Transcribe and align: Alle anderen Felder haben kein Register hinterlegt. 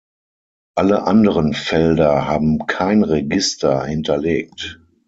Alle 0.75 1.03
anderen 1.03 1.53
Felder 1.53 2.25
haben 2.27 2.65
kein 2.65 3.03
Register 3.03 3.85
hinterlegt. 3.85 4.81